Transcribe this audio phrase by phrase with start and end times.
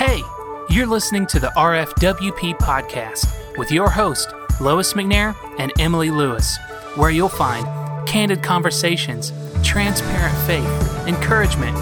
[0.00, 0.22] Hey,
[0.70, 6.56] you're listening to the RFWP podcast with your host, Lois McNair and Emily Lewis,
[6.94, 7.66] where you'll find
[8.08, 9.30] candid conversations,
[9.62, 11.76] transparent faith, encouragement,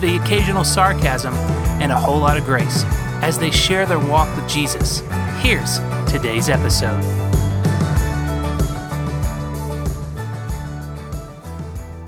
[0.00, 1.34] the occasional sarcasm,
[1.82, 2.84] and a whole lot of grace
[3.20, 5.00] as they share their walk with Jesus.
[5.42, 5.78] Here's
[6.10, 7.02] today's episode.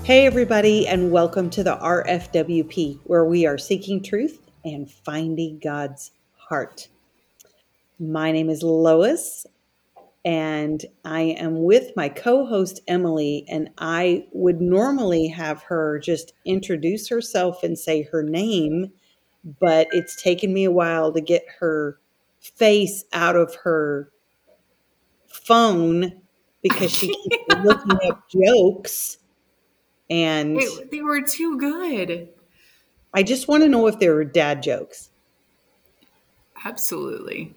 [0.03, 6.11] Hey, everybody, and welcome to the RFWP, where we are seeking truth and finding God's
[6.37, 6.87] heart.
[7.99, 9.45] My name is Lois,
[10.23, 13.45] and I am with my co host Emily.
[13.47, 18.91] And I would normally have her just introduce herself and say her name,
[19.59, 21.99] but it's taken me a while to get her
[22.39, 24.11] face out of her
[25.27, 26.21] phone
[26.61, 29.17] because she keeps looking up jokes.
[30.09, 32.29] And They, they were too good.
[33.13, 35.09] I just want to know if there were dad jokes.
[36.63, 37.55] Absolutely.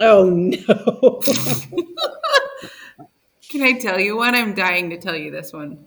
[0.00, 1.20] Oh no.
[3.48, 4.34] Can I tell you one?
[4.34, 5.84] I'm dying to tell you this one.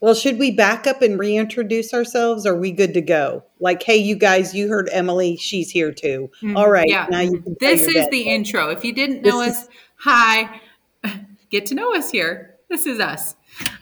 [0.00, 2.44] well, should we back up and reintroduce ourselves?
[2.46, 3.44] Are we good to go?
[3.58, 5.36] Like, hey, you guys, you heard Emily.
[5.36, 6.30] She's here too.
[6.54, 6.86] All right.
[6.88, 7.06] Yeah.
[7.10, 8.68] Now you can This is dad the intro.
[8.70, 10.60] If you didn't know This us, hi.
[11.50, 12.56] Get to know us here.
[12.68, 13.36] This is us.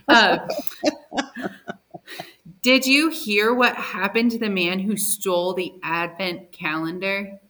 [0.08, 0.38] Uh,
[2.62, 7.41] did you hear what happened to the man who stole the Advent calendar?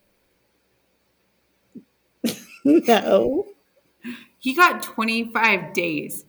[2.64, 3.46] No.
[4.38, 6.24] He got 25 days.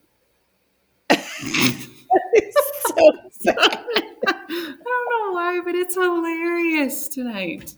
[2.86, 3.58] So sad.
[4.28, 7.76] I don't know why, but it's hilarious tonight.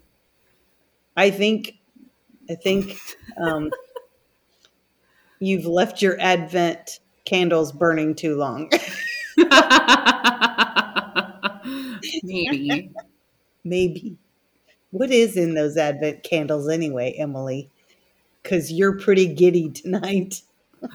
[1.18, 1.74] I think,
[2.50, 3.00] I think,
[3.38, 3.72] um,
[5.40, 8.70] you've left your Advent candles burning too long.
[12.26, 12.92] Maybe.
[13.64, 14.18] Maybe.
[14.92, 17.70] What is in those Advent candles anyway, Emily?
[18.42, 20.42] Because you're pretty giddy tonight.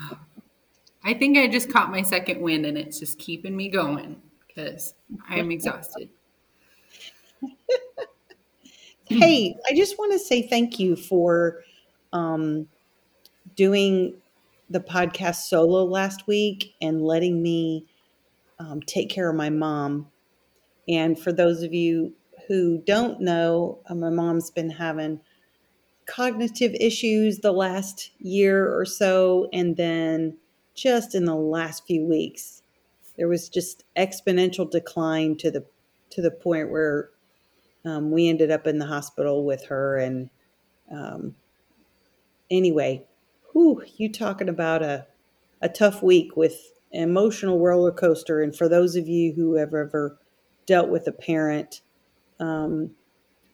[1.03, 4.95] I think I just caught my second wind and it's just keeping me going because
[5.29, 6.11] I'm exhausted.
[9.11, 11.65] Hey, I just want to say thank you for
[12.13, 12.69] um,
[13.57, 14.15] doing
[14.71, 17.87] the podcast solo last week and letting me
[18.61, 20.07] um, take care of my mom.
[20.89, 22.15] And for those of you
[22.49, 25.21] who don't know, uh, my mom's been having
[26.07, 29.49] cognitive issues the last year or so.
[29.53, 30.37] And then
[30.75, 32.63] just in the last few weeks,
[33.17, 35.65] there was just exponential decline to the
[36.11, 37.11] to the point where
[37.85, 40.29] um, we ended up in the hospital with her and
[40.91, 41.37] um,
[42.51, 43.05] anyway
[43.53, 45.07] whew, you talking about a,
[45.61, 50.19] a tough week with emotional roller coaster and for those of you who have ever
[50.71, 51.81] dealt with a parent
[52.39, 52.93] um,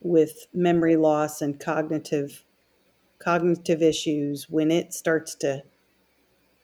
[0.03, 2.44] with memory loss and cognitive
[3.19, 5.62] cognitive issues when it starts to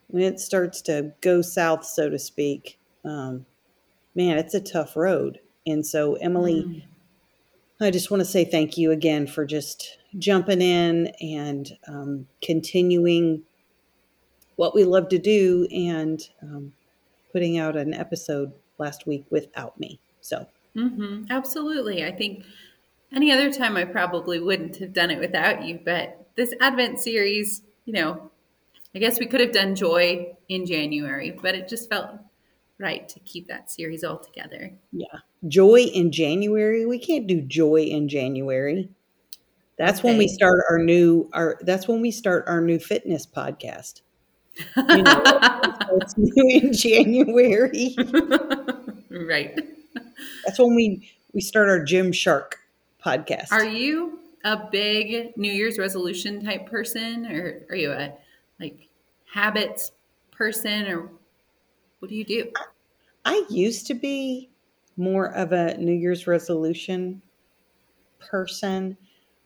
[0.08, 3.46] when it starts to go south so to speak um,
[4.14, 6.82] man it's a tough road and so emily Mm.
[7.80, 13.42] I just want to say thank you again for just jumping in and um, continuing
[14.54, 16.74] what we love to do and um,
[17.32, 19.98] putting out an episode last week without me.
[20.22, 22.05] So, hmm Absolutely.
[22.05, 22.44] I think
[23.15, 27.60] any other time I probably wouldn't have done it without you, but this Advent series,
[27.84, 28.31] you know,
[28.94, 32.10] I guess we could have done Joy in January, but it just felt
[32.78, 34.72] right to keep that series all together.
[34.93, 35.19] yeah,
[35.49, 36.87] joy in January.
[36.87, 38.89] We can't do joy in January.
[39.78, 41.59] That's when we start our new our.
[41.62, 44.03] That's when we start our new fitness podcast.
[44.77, 45.22] You know,
[45.97, 47.97] it's new in January.
[49.10, 49.59] right.
[50.44, 52.54] That's when we we start our Gymshark
[53.04, 53.53] podcast.
[53.53, 58.12] Are you a big New Year's resolution type person, or are you a
[58.60, 58.88] like
[59.26, 59.92] habits
[60.30, 61.08] person, or
[61.98, 62.50] what do you do?
[63.25, 64.50] I used to be
[64.97, 67.22] more of a New Year's resolution
[68.18, 68.97] person,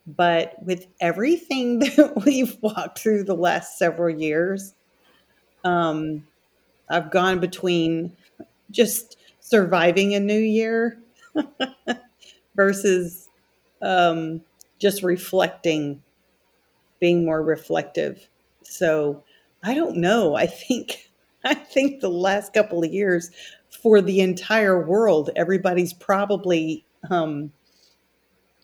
[0.06, 4.74] but with everything that we've walked through the last several years,
[5.64, 6.26] um,
[6.88, 8.16] I've gone between
[8.70, 9.16] just
[9.46, 10.98] surviving a new year
[12.56, 13.28] versus
[13.82, 14.40] um,
[14.78, 16.02] just reflecting,
[17.00, 18.28] being more reflective.
[18.62, 19.24] So
[19.62, 20.34] I don't know.
[20.36, 21.10] I think
[21.44, 23.30] I think the last couple of years
[23.70, 27.52] for the entire world, everybody's probably um,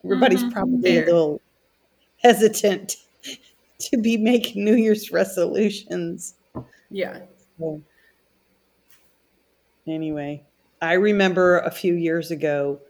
[0.04, 0.52] everybody's Mhm.
[0.52, 1.40] probably a little
[2.18, 2.96] hesitant
[3.80, 6.34] to be making New Year's resolutions.
[6.90, 7.20] Yeah.
[7.58, 7.82] So,
[9.86, 10.44] anyway,
[10.82, 12.80] I remember a few years ago.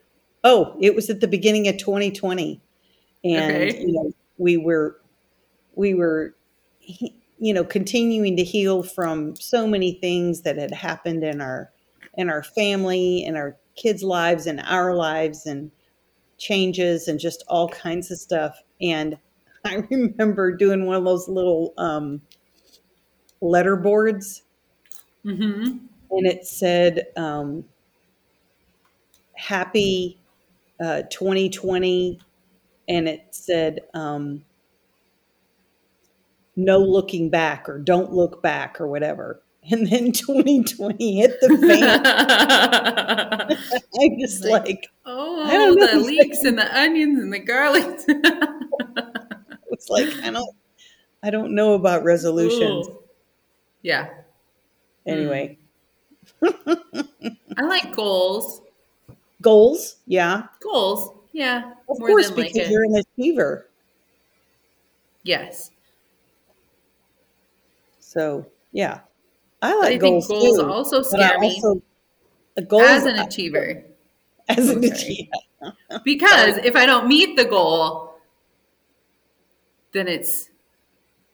[0.44, 2.61] Oh, it was at the beginning of 2020.
[3.25, 3.81] and Okay.
[3.81, 5.00] you know we were
[5.77, 6.35] we were
[7.39, 11.71] you know continuing to heal from so many things that had happened in our
[12.17, 15.71] in our family in our kids lives and our lives and
[16.39, 19.19] changes and just all kinds of stuff and
[19.65, 22.23] i remember doing one of those little um
[23.41, 24.43] letter boards
[25.25, 25.77] Mm-hmm.
[26.11, 27.65] and it said um
[29.43, 30.19] happy
[30.81, 32.21] uh 2020
[32.89, 34.44] and it said um
[36.55, 42.00] no looking back or don't look back or whatever and then 2020 hit the fan
[44.00, 45.87] i just Like- like oh, I don't know.
[45.87, 47.85] the leeks and the onions and the garlic.
[49.71, 50.55] it's like i don't
[51.23, 52.99] i don't know about resolutions Ooh.
[53.83, 54.09] Yeah.
[55.06, 55.59] anyway
[56.41, 58.62] I like goals.
[59.43, 61.19] Goals yeah Goals.
[61.33, 61.73] Yeah.
[61.89, 63.69] of course like because a- you're an achiever
[65.25, 65.71] Yes.
[68.00, 69.00] so yeah
[69.62, 71.83] i I like think goals, goals too, also scare me also
[72.69, 73.85] goals as an achiever.
[74.49, 75.31] as an achiever
[76.05, 78.17] Because if I don't meet the goal,
[79.93, 80.49] then it's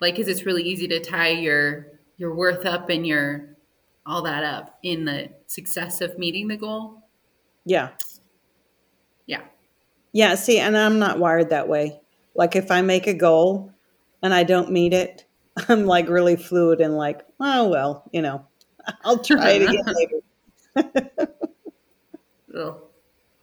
[0.01, 1.87] like because it's really easy to tie your
[2.19, 3.57] your worth up and your
[4.05, 6.98] all that up in the success of meeting the goal.
[7.69, 7.91] Yeah
[9.27, 9.43] Yeah.
[10.13, 12.01] Yeah, see, and I'm not wired that way.
[12.35, 13.73] Like if I make a goal
[14.23, 15.25] and I don't meet it,
[15.69, 18.47] I'm like really fluid and like, oh well, you know,
[19.05, 21.19] I'll try it again later.
[22.57, 22.81] Ugh.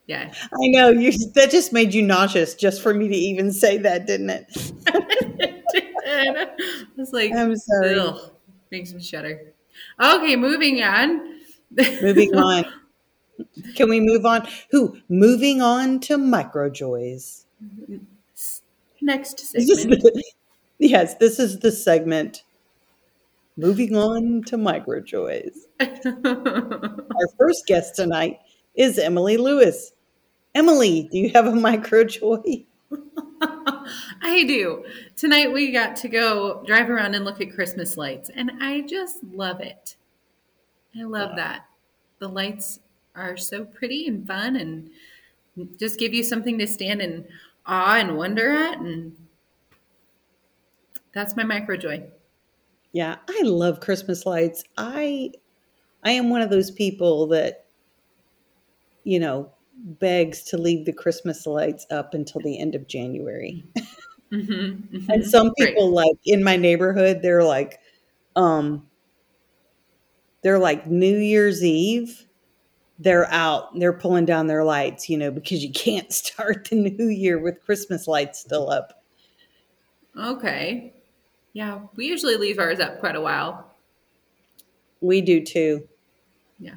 [0.07, 0.31] Yeah.
[0.33, 4.07] I know you that just made you nauseous just for me to even say that,
[4.07, 4.74] didn't it?
[6.07, 6.48] I
[6.98, 8.00] was like, I'm sorry.
[8.00, 8.31] ugh,
[8.72, 9.54] makes me shudder.
[10.01, 11.39] Okay, moving on.
[12.01, 12.66] Moving on.
[13.75, 14.47] Can we move on?
[14.71, 14.97] Who?
[15.09, 17.45] Moving on to micro joys.
[19.01, 20.01] Next this segment.
[20.01, 20.23] the-
[20.79, 22.43] yes, this is the segment.
[23.57, 25.67] Moving on to micro joys.
[25.79, 28.39] Our first guest tonight
[28.75, 29.93] is Emily Lewis.
[30.53, 32.65] Emily, do you have a micro joy?
[34.21, 34.85] I do.
[35.15, 39.23] Tonight we got to go drive around and look at Christmas lights, and I just
[39.23, 39.95] love it.
[40.97, 41.65] I love that.
[42.19, 42.79] The lights
[43.15, 44.89] are so pretty and fun and
[45.77, 47.25] just give you something to stand in
[47.65, 49.15] awe and wonder at and
[51.13, 52.03] that's my micro joy.
[52.91, 54.63] Yeah, I love Christmas lights.
[54.77, 55.31] I
[56.03, 57.65] I am one of those people that
[59.03, 63.65] you know begs to leave the Christmas lights up until the end of January.
[64.31, 67.79] Mm-hmm, And some people like in my neighborhood they're like
[68.35, 68.85] um
[70.41, 72.25] they're like New Year's Eve
[73.00, 77.07] they're out they're pulling down their lights, you know, because you can't start the new
[77.07, 79.03] year with Christmas lights still up.
[80.18, 80.94] Okay.
[81.53, 83.71] Yeah, we usually leave ours up quite a while.
[85.01, 85.88] We do too.
[86.59, 86.75] Yeah.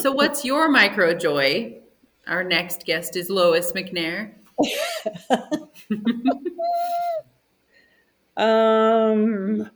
[0.00, 1.78] So, what's your micro joy?
[2.26, 4.32] Our next guest is Lois McNair.
[8.36, 9.70] Um,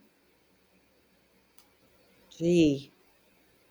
[2.31, 2.90] gee,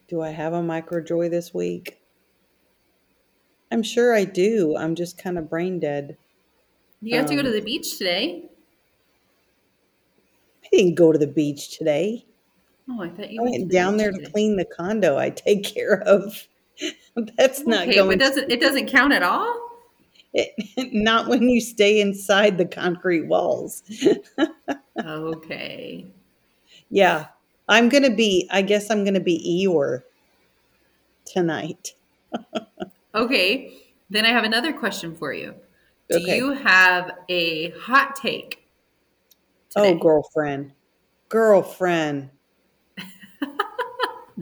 [0.07, 2.01] do I have a micro joy this week?
[3.71, 4.75] I'm sure I do.
[4.75, 6.17] I'm just kind of brain dead.
[7.01, 8.49] You got to go Um, to the beach today.
[10.63, 12.25] I didn't go to the beach today.
[12.89, 16.01] Oh, I thought you I went down there to clean the condo I take care
[16.01, 16.47] of.
[17.37, 18.09] That's not Okay, going.
[18.09, 19.61] but doesn't it doesn't count at all?
[20.77, 23.83] not when you stay inside the concrete walls.
[25.05, 26.13] Okay.
[26.89, 27.27] Yeah,
[27.67, 28.47] I'm gonna be.
[28.51, 30.03] I guess I'm gonna be Eeyore
[31.25, 31.93] tonight.
[33.15, 33.71] Okay.
[34.09, 35.55] Then I have another question for you.
[36.09, 36.35] Do Okay.
[36.35, 38.67] you have a hot take?
[39.77, 39.99] Oh, today?
[40.01, 40.73] girlfriend,
[41.29, 42.29] girlfriend.
[43.41, 43.47] I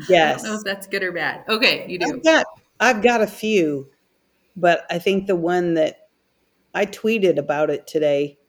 [0.10, 1.44] Yes, don't know if that's good or bad.
[1.48, 2.16] Okay, you do.
[2.16, 2.46] I've got
[2.80, 3.88] I've got a few,
[4.58, 6.10] but I think the one that
[6.74, 8.40] I tweeted about it today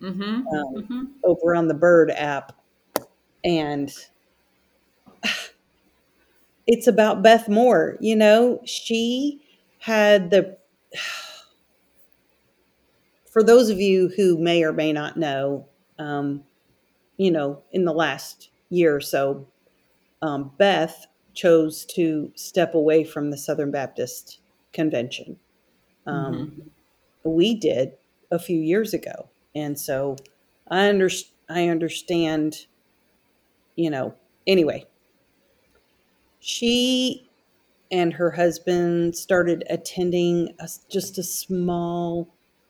[0.00, 0.22] Mm-hmm.
[0.22, 0.46] um,
[0.76, 1.02] mm-hmm.
[1.24, 2.52] over on the Bird app,
[3.46, 3.94] and
[6.66, 7.96] it's about Beth Moore.
[8.00, 9.40] You know, she
[9.78, 10.58] had the.
[13.30, 15.66] For those of you who may or may not know,
[15.98, 16.42] um,
[17.18, 19.46] you know, in the last year or so,
[20.22, 24.40] um, Beth chose to step away from the Southern Baptist
[24.72, 25.38] Convention.
[26.06, 26.70] Um,
[27.24, 27.92] We did
[28.30, 30.16] a few years ago, and so
[30.68, 31.10] I under,
[31.48, 32.66] I understand.
[33.76, 34.14] You know,
[34.46, 34.86] anyway,
[36.40, 37.28] she
[37.90, 42.28] and her husband started attending a, just a small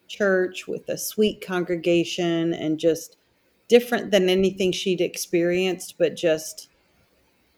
[0.08, 3.16] church with a sweet congregation and just
[3.68, 6.68] different than anything she'd experienced, but just,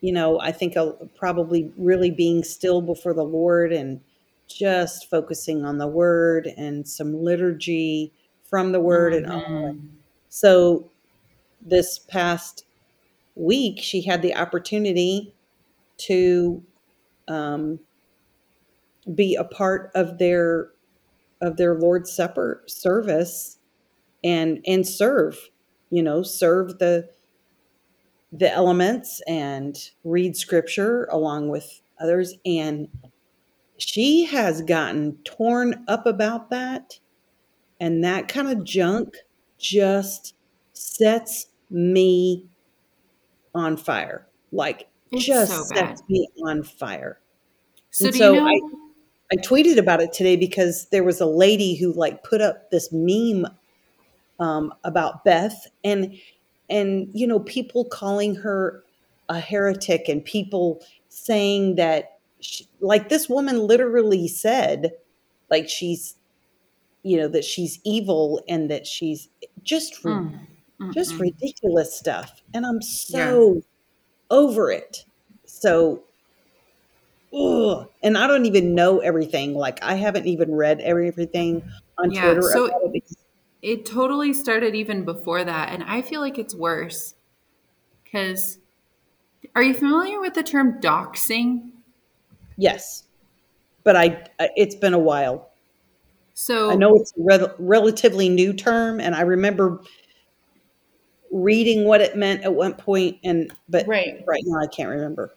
[0.00, 4.00] you know, I think uh, probably really being still before the Lord and
[4.46, 8.12] just focusing on the word and some liturgy
[8.44, 9.76] from the word and all.
[10.30, 10.90] So
[11.60, 12.64] this past
[13.38, 15.34] week, she had the opportunity
[15.98, 16.62] to
[17.26, 17.80] um,
[19.14, 20.70] be a part of their
[21.40, 23.58] of their Lord's Supper service
[24.24, 25.50] and and serve,
[25.90, 27.08] you know, serve the
[28.32, 32.34] the elements and read scripture along with others.
[32.44, 32.88] And
[33.78, 36.98] she has gotten torn up about that.
[37.80, 39.16] And that kind of junk
[39.58, 40.34] just
[40.72, 42.44] sets me
[43.54, 44.26] on fire.
[44.52, 47.18] Like It's just so sets me on fire.
[47.90, 48.46] So And do so you know?
[48.48, 48.78] I-
[49.30, 52.88] I tweeted about it today because there was a lady who like put up this
[52.90, 53.44] meme
[54.40, 56.16] um, about Beth and
[56.70, 58.84] and you know people calling her
[59.28, 64.92] a heretic and people saying that she, like this woman literally said
[65.50, 66.14] like she's
[67.02, 69.28] you know that she's evil and that she's
[69.62, 70.38] just Mm,
[70.80, 73.62] mm, just ridiculous stuff and I'm so
[74.30, 75.04] over it
[75.46, 76.04] so
[77.32, 77.88] ugh.
[78.02, 81.62] and I don't even know everything like I haven't even read everything
[81.98, 83.04] on Yeah, Twitter so- it
[83.60, 87.14] It totally started even before that, and I feel like it's worse.
[88.04, 88.58] Because,
[89.56, 91.72] are you familiar with the term doxing?
[92.56, 93.04] yes
[93.84, 95.50] but I it's been a while
[96.34, 99.80] So I know it's a rel relatively new term, and I remember
[101.30, 104.22] reading what it meant at one point, and but Right.
[104.26, 105.32] right now I can't remember.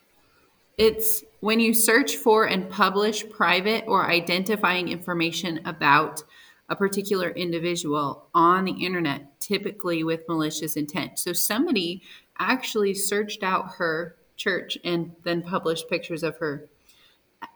[0.77, 6.24] It's when you search for and publish private or identifying information about
[6.69, 11.19] a particular individual on the internet, typically with malicious intent.
[11.19, 12.01] So somebody
[12.39, 16.69] actually searched out her church and then published pictures of her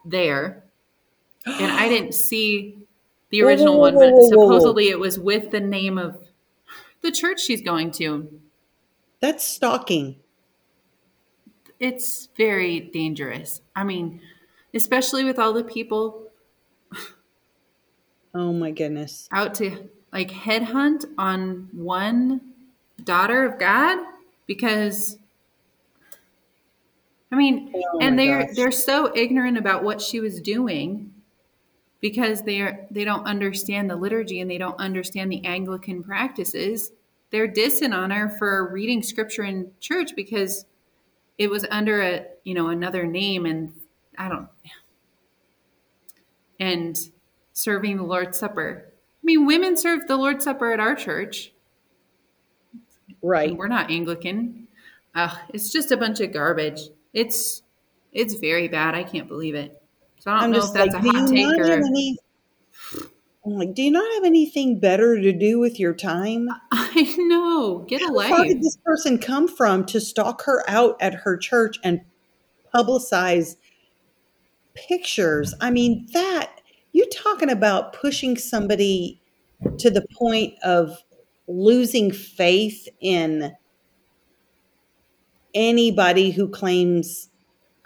[0.04, 0.64] there.
[1.46, 2.78] And I didn't see
[3.30, 4.46] the Whoa, whoa, original whoa, one, but whoa, whoa, whoa.
[4.46, 6.18] supposedly it was with the name of
[7.06, 8.40] the church she's going to.
[9.20, 10.16] That's stalking.
[11.78, 13.60] It's very dangerous.
[13.74, 14.20] I mean,
[14.74, 16.22] especially with all the people
[18.34, 19.28] Oh my goodness.
[19.32, 22.52] out to like headhunt on one
[23.02, 23.98] daughter of God
[24.46, 25.18] because
[27.32, 28.56] I mean, Oh and they're gosh.
[28.56, 31.12] they're so ignorant about what she was doing
[32.08, 36.92] because they're they don't understand the liturgy and they don't understand the Anglican practices.
[37.32, 40.66] They're dissing on her for reading scripture in church because
[41.36, 43.72] it was under a you know another name and
[44.16, 44.48] I don't
[46.60, 46.96] and
[47.52, 48.84] serving the Lord's Supper.
[48.88, 51.52] I mean, women serve the Lord's Supper at our church.
[53.20, 53.48] Right.
[53.48, 54.68] And we're not Anglican.
[55.16, 56.82] Ugh, it's just a bunch of garbage.
[57.12, 57.62] It's
[58.12, 58.94] it's very bad.
[58.94, 59.82] I can't believe it.
[60.26, 61.60] So I don't I'm know just if that's like, a do hot you take not
[61.60, 62.18] or have any?
[63.46, 66.48] I'm like, do you not have anything better to do with your time?
[66.72, 67.84] I know.
[67.86, 71.36] Get a How far did this person come from to stalk her out at her
[71.36, 72.00] church and
[72.74, 73.54] publicize
[74.74, 75.54] pictures?
[75.60, 76.60] I mean, that
[76.92, 79.20] you're talking about pushing somebody
[79.78, 81.04] to the point of
[81.46, 83.52] losing faith in
[85.54, 87.28] anybody who claims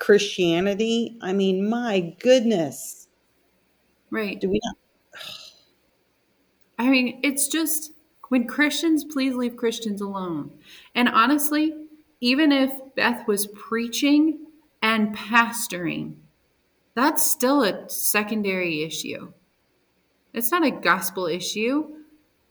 [0.01, 1.17] Christianity.
[1.23, 3.07] I mean, my goodness.
[4.11, 4.41] Right.
[4.41, 4.77] Do we not?
[6.79, 7.93] I mean, it's just
[8.31, 10.51] when Christians please leave Christians alone.
[10.95, 11.75] And honestly,
[12.21, 14.47] even if Beth was preaching
[14.83, 16.15] and pastoring,
[16.95, 19.33] that's still a secondary issue.
[20.33, 21.97] It's not a gospel issue.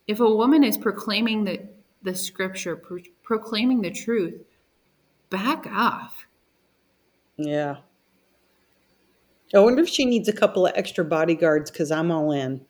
[0.08, 1.68] If a woman is proclaiming the,
[2.04, 4.42] the scripture, pro- proclaiming the truth,
[5.30, 6.26] back off.
[7.40, 7.78] Yeah.
[9.54, 12.66] I wonder if she needs a couple of extra bodyguards because I'm all in.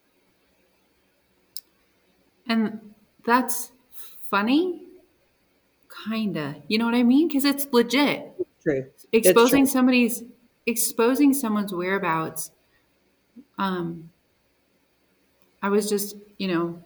[2.47, 2.79] And
[3.25, 3.71] that's
[4.29, 4.85] funny,
[6.05, 6.55] kinda.
[6.67, 7.27] You know what I mean?
[7.27, 8.33] Because it's legit.
[8.63, 8.85] True.
[9.11, 9.71] exposing true.
[9.71, 10.23] somebody's
[10.65, 12.51] exposing someone's whereabouts
[13.57, 14.09] um
[15.63, 16.79] i was just you know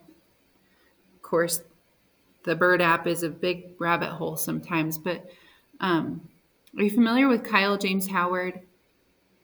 [1.14, 1.62] of course
[2.44, 5.28] the bird app is a big rabbit hole sometimes but
[5.80, 6.26] um
[6.76, 8.60] are you familiar with kyle james howard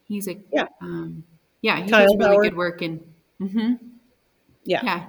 [0.05, 0.67] he's a Yeah.
[0.83, 1.25] um
[1.63, 2.45] yeah he Kyle does really Howard.
[2.51, 3.01] good work in
[3.39, 3.73] hmm
[4.65, 4.81] Yeah.
[4.85, 5.07] yeah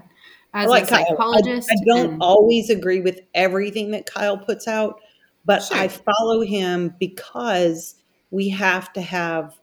[0.54, 1.00] as like a Kyle.
[1.00, 5.00] I- psychologist I, don't and- always agree with everything that Kyle puts out,
[5.46, 5.78] but Sure.
[5.78, 7.96] I follow him because
[8.32, 9.58] we have to have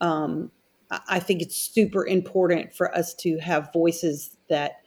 [0.00, 0.50] um,
[0.90, 4.80] I I think it's super important for us to have voices that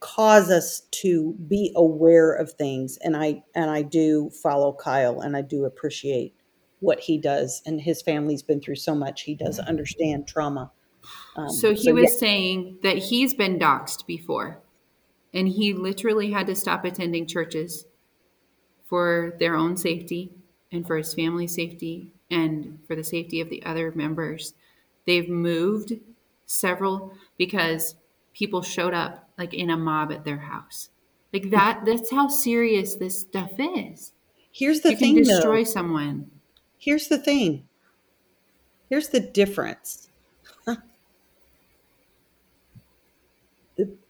[0.00, 2.98] cause us to be aware of things.
[3.04, 6.34] And I and I do follow Kyle, and I do appreciate
[6.82, 7.62] what he does.
[7.64, 10.70] And his family's been through so much; he does understand trauma.
[11.36, 14.60] Um, So he was saying that he's been doxxed before,
[15.32, 17.86] and he literally had to stop attending churches
[18.84, 20.32] for their own safety
[20.70, 24.54] and for his family's safety and for the safety of the other members.
[25.06, 25.94] They've moved
[26.46, 27.96] several because
[28.34, 30.90] people showed up like in a mob at their house.
[31.32, 34.12] Like that that's how serious this stuff is.
[34.52, 35.70] here's the you can destroy though.
[35.70, 36.30] someone.
[36.82, 37.68] Here's the thing.
[38.90, 40.08] Here's the difference.
[40.66, 40.76] the,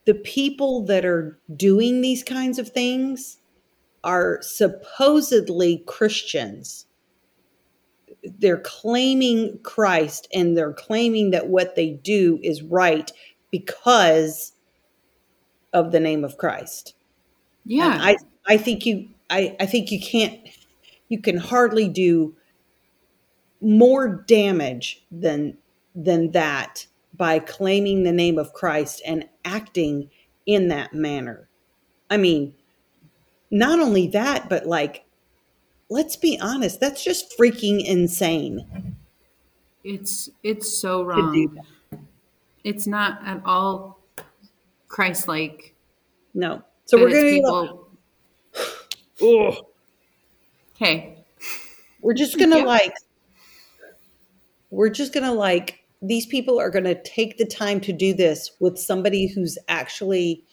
[0.06, 3.36] the people that are doing these kinds of things
[4.02, 6.86] are supposedly Christians.
[8.24, 13.12] They're claiming Christ and they're claiming that what they do is right
[13.50, 14.54] because
[15.74, 16.94] of the name of Christ.
[17.66, 17.92] Yeah.
[17.92, 20.40] And I I think you I, I think you can't
[21.10, 22.34] you can hardly do
[23.62, 25.56] more damage than
[25.94, 30.10] than that by claiming the name of Christ and acting
[30.46, 31.48] in that manner.
[32.10, 32.54] I mean,
[33.50, 35.04] not only that, but like
[35.90, 38.96] let's be honest, that's just freaking insane.
[39.84, 41.58] it's it's so wrong.
[42.64, 43.98] It's not at all
[44.88, 45.74] Christ like.
[46.34, 46.62] No.
[46.86, 47.88] So we're going to people.
[49.22, 49.66] Ugh.
[50.76, 51.16] Okay.
[52.00, 52.64] we're just gonna Yeah.
[52.64, 52.94] like
[54.72, 58.78] we're just gonna like these people are gonna take the time to do this with
[58.78, 60.44] somebody who's actually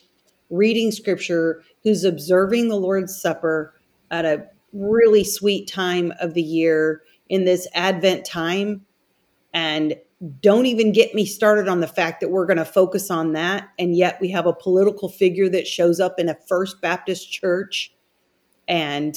[0.50, 3.74] reading scripture who's observing the lord's supper
[4.12, 8.86] at a really sweet time of the year in this advent time.
[9.54, 9.96] And
[10.42, 13.70] don't even get me started on the fact that we're going to focus on that.
[13.80, 17.94] And yet we have a political figure that shows up in a first baptist church
[18.68, 19.16] and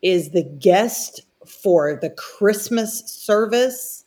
[0.00, 4.03] is the guest for the Christmas service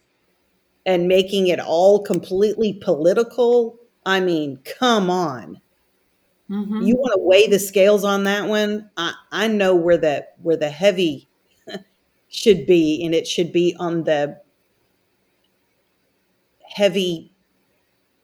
[0.88, 3.78] and making it all completely political.
[4.06, 5.62] I mean, come on.
[6.50, 6.86] Mhm.
[6.88, 8.90] You want to weigh the scales on that one?
[8.98, 11.28] I, I know where the where the heavy
[12.30, 14.40] should be, and it should be on the
[16.64, 17.34] heavy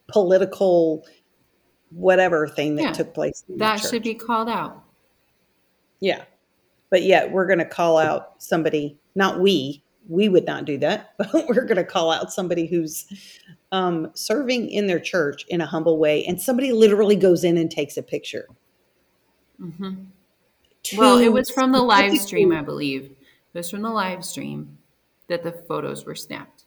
[0.08, 1.06] political
[1.92, 3.44] whatever thing that Yeah, took place.
[3.50, 4.84] that should be called out.
[6.00, 6.24] Yeah.
[6.90, 11.14] But yet we're going to call out somebody, not we, we would not do that,
[11.18, 13.06] but we're going to call out somebody who's
[13.72, 16.24] um, serving in their church in a humble way.
[16.26, 18.48] And somebody literally goes in and takes a picture.
[19.60, 19.94] hmm
[20.98, 23.06] Well, it was from the live stream, I believe.
[23.06, 24.78] It was from the live stream
[25.28, 26.66] that the photos were snapped.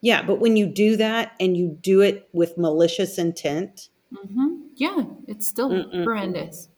[0.00, 0.22] Yeah.
[0.22, 5.46] But when you do that and you do it with malicious intent, hmm Yeah, it's
[5.46, 6.04] still Mm-mm.
[6.04, 6.68] horrendous.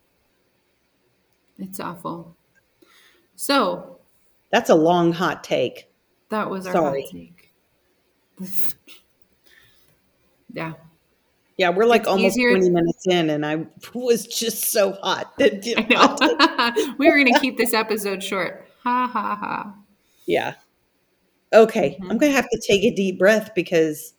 [1.58, 2.36] It's awful.
[3.36, 3.99] So
[4.50, 5.90] that's a long, hot take.
[6.30, 7.02] that was our Sorry.
[7.02, 7.52] hot take.
[10.52, 10.72] yeah.
[11.56, 11.70] Yeah.
[11.70, 15.36] We're like It's almost easier- 20 minutes in, and I was just so hot.
[15.38, 16.94] That, I know.
[16.98, 18.66] we were going to keep this episode short.
[18.82, 19.74] Ha ha ha.
[20.26, 20.54] Yeah.
[21.52, 21.98] Okay.
[22.00, 22.10] Mhm.
[22.10, 24.14] I'm going to have to take a deep breath because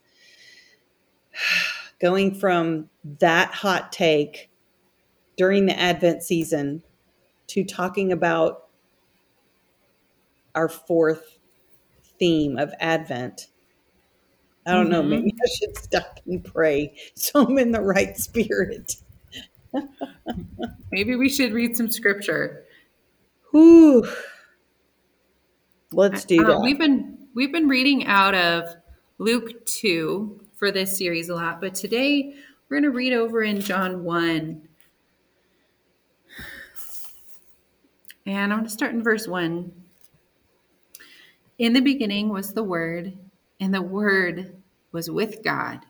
[1.99, 2.89] going from
[3.19, 4.49] that hot take
[5.37, 6.83] during the Advent season
[7.47, 8.67] to talking about
[10.55, 11.37] our fourth
[12.19, 13.47] theme of Advent.
[14.65, 15.01] I don't know.
[15.01, 15.09] Mhm.
[15.09, 18.95] Maybe I should stop and pray so I'm in the right spirit.
[20.91, 22.65] Maybe we should read some scripture.
[23.51, 24.07] Whew.
[25.93, 26.61] Let's do Uh, that.
[26.61, 28.75] we've been we've been reading out of
[29.17, 32.35] Luke 2 for this series a lot, but today
[32.69, 34.67] we're going to read over in John 1.
[38.25, 39.71] And I'm going to start in verse 1.
[41.61, 43.15] In the beginning was the Word,
[43.59, 44.55] and the Word
[44.91, 45.81] was with God,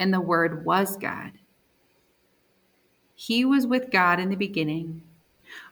[0.00, 1.30] and the Word was God.
[3.14, 5.04] He was with God in the beginning.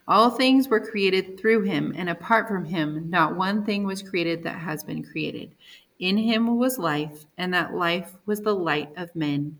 [0.07, 4.43] All things were created through him, and apart from him, not one thing was created
[4.43, 5.53] that has been created.
[5.99, 9.57] In him was life, and that life was the light of men.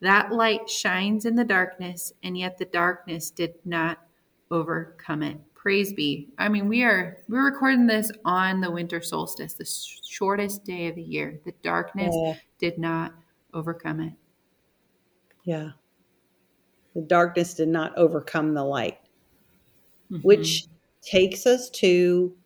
[0.00, 3.98] That light shines in the darkness, and yet the darkness did not
[4.50, 5.36] overcome it.
[5.64, 6.28] Praise be.
[6.36, 10.88] I mean, we are we're recording this on the winter solstice, the sh- shortest day
[10.88, 11.40] of the year.
[11.46, 12.34] The darkness Yeah.
[12.58, 13.14] did not
[13.54, 14.12] overcome it.
[15.44, 15.70] Yeah.
[16.94, 18.98] The darkness did not overcome the light,
[20.10, 20.22] Mhm.
[20.22, 20.66] which
[21.00, 22.36] takes us to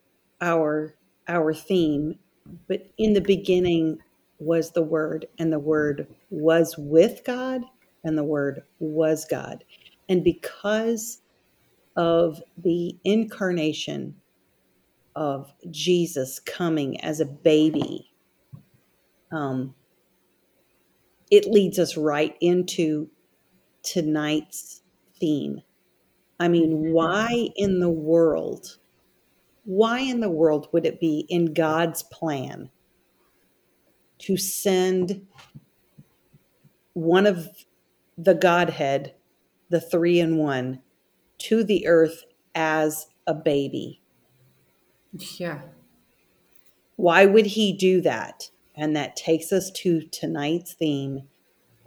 [0.40, 0.94] our
[1.26, 2.20] our theme.
[2.68, 3.98] But in the beginning
[4.38, 7.62] was the Word, and the Word was with God,
[8.04, 9.64] and the Word was God.
[10.08, 11.20] And because
[11.98, 14.14] of the incarnation
[15.16, 18.12] of Jesus coming as a baby,
[19.32, 19.74] um,
[21.28, 23.10] it leads us right into
[23.82, 24.82] tonight's
[25.18, 25.60] theme.
[26.38, 28.78] I mean, why in the world,
[29.64, 32.70] why in the world would it be in God's plan
[34.20, 35.26] to send
[36.92, 37.48] one of
[38.16, 39.14] the Godhead,
[39.68, 40.80] the three in one,
[41.38, 42.24] to the earth
[42.54, 44.00] as a baby?
[45.12, 45.60] Yeah.
[46.96, 48.50] Why would he do that?
[48.74, 51.28] And that takes us to tonight's theme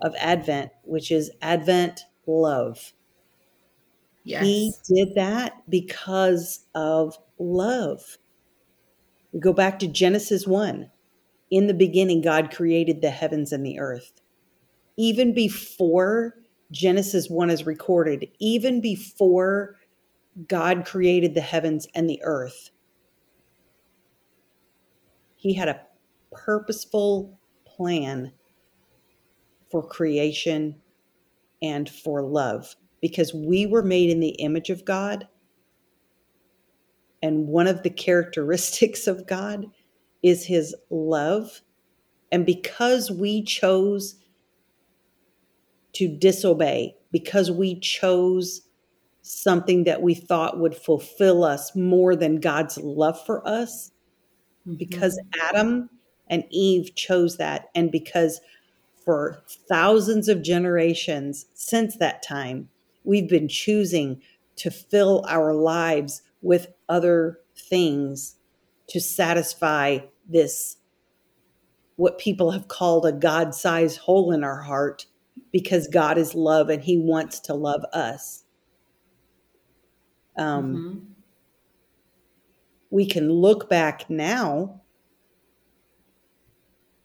[0.01, 2.93] of Advent, which is Advent love.
[4.23, 4.43] Yes.
[4.43, 8.17] He did that because of love.
[9.31, 10.89] We go back to Genesis 1.
[11.49, 14.21] In the beginning, God created the heavens and the earth.
[14.97, 16.35] Even before
[16.71, 19.75] Genesis 1 is recorded, even before
[20.47, 22.71] God created the heavens and the earth,
[25.35, 25.81] He had a
[26.31, 28.31] purposeful plan
[29.71, 30.79] for creation
[31.63, 35.27] and for love because we were made in the image of God.
[37.23, 39.65] And one of the characteristics of God
[40.21, 41.61] is his love.
[42.31, 44.15] And because we chose
[45.93, 48.61] to disobey, because we chose
[49.21, 53.91] something that we thought would fulfill us more than God's love for us,
[54.67, 54.77] mm-hmm.
[54.77, 55.89] because Adam
[56.27, 58.41] and Eve chose that, and because
[59.03, 62.69] for thousands of generations since that time,
[63.03, 64.21] we've been choosing
[64.55, 68.35] to fill our lives with other things
[68.87, 70.77] to satisfy this,
[71.95, 75.05] what people have called a God sized hole in our heart,
[75.51, 78.43] because God is love and He wants to love us.
[80.37, 80.99] Um, mm-hmm.
[82.89, 84.81] We can look back now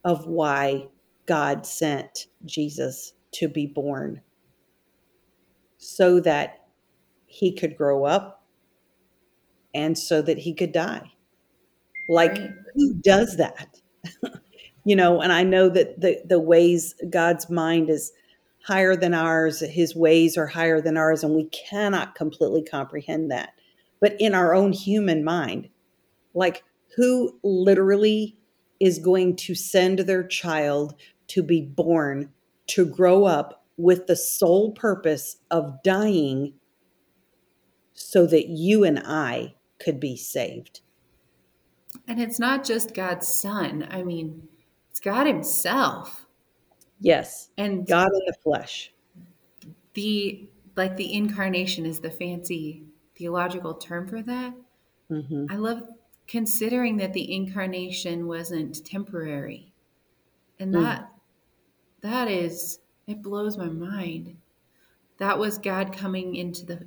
[0.05, 0.88] of why
[1.27, 4.20] God sent Jesus to be born
[5.79, 6.68] so that
[7.27, 8.44] he could grow up
[9.75, 11.12] and so that he could die.
[12.09, 12.51] Like, right.
[12.75, 13.81] who does that?
[14.85, 18.12] you know, and I know that the, the ways God's mind is
[18.67, 23.51] higher than ours, his ways are higher than ours, and we cannot completely comprehend that.
[24.01, 25.69] But in our own human mind,
[26.35, 26.65] like,
[26.97, 28.37] who literally
[28.81, 30.95] is going to send their child
[31.29, 32.33] to be born,
[32.69, 36.55] to grow up with the sole purpose of dying
[37.93, 40.81] so that you and I could be saved.
[42.09, 43.87] And it's not just God's son.
[43.91, 44.49] I mean,
[44.91, 46.26] it's God himself.
[47.01, 47.51] Yes.
[47.57, 48.93] And God in the flesh.
[49.95, 52.85] The like the incarnation is the fancy
[53.17, 54.55] theological term for that.
[55.11, 55.47] Mm-hmm.
[55.51, 55.89] I love
[56.27, 59.73] considering that the incarnation wasn't temporary.
[60.59, 60.83] And mm.
[60.83, 61.13] that
[62.03, 64.37] that is it blows my mind.
[65.19, 66.87] That was God coming into the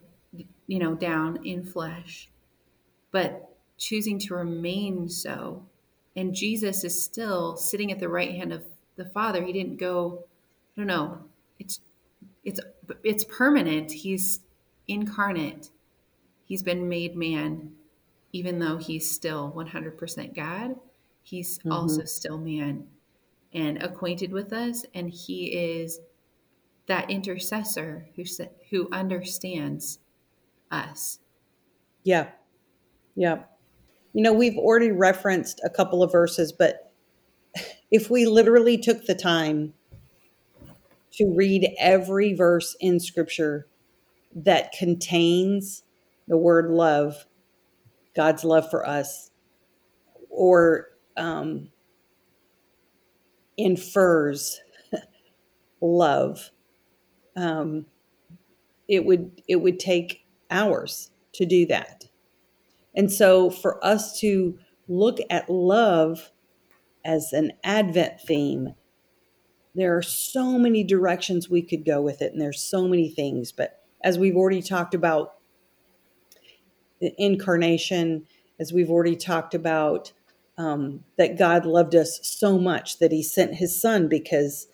[0.67, 2.29] you know down in flesh,
[3.11, 5.65] but choosing to remain so.
[6.15, 8.65] And Jesus is still sitting at the right hand of
[8.99, 9.43] the Father.
[9.43, 10.25] He didn't go,
[10.75, 11.19] I don't know.
[11.57, 11.79] It's
[12.43, 12.59] it's
[13.03, 13.91] it's permanent.
[13.91, 14.41] He's
[14.87, 15.69] incarnate.
[16.45, 17.71] He's been made man,
[18.31, 20.75] even though he's still 100% God.
[21.21, 21.71] He's mm-hmm.
[21.71, 22.87] also still man
[23.53, 25.99] and acquainted with us and he is
[26.85, 28.23] that intercessor who
[28.69, 29.99] who understands
[30.71, 31.19] us
[32.03, 32.27] yeah
[33.15, 33.39] yeah
[34.13, 36.88] you know we've already referenced a couple of verses but
[37.91, 39.73] if we literally took the time
[41.13, 43.67] to read every verse in scripture
[44.35, 45.83] that contains
[46.27, 47.25] the word love
[48.15, 49.31] god's love for us
[50.29, 51.69] or um,
[53.57, 54.61] infers
[55.81, 56.51] love,
[57.35, 57.85] um,
[58.87, 62.05] it would it would take hours to do that.
[62.95, 66.31] And so for us to look at love
[67.09, 68.75] as an Advent theme,
[69.73, 73.51] there are so many directions we could go with it, and there's so many things.
[73.51, 75.33] But as we've already talked about
[77.01, 78.27] the incarnation,
[78.59, 80.13] as we've already talked about
[80.59, 84.67] um, that God loved us so much that He sent His Son because,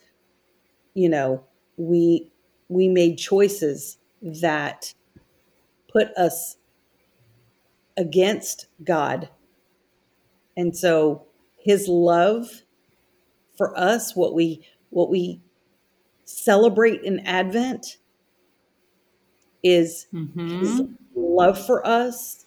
[0.92, 1.42] you know,
[1.78, 2.30] we
[2.68, 4.92] we made choices that
[5.90, 6.58] put us
[7.96, 9.30] against God,
[10.54, 11.25] and so
[11.66, 12.62] His love
[13.58, 15.40] for us, what we what we
[16.24, 17.98] celebrate in Advent
[19.64, 20.60] is Mm-hmm.
[20.60, 20.80] his
[21.16, 22.46] love for us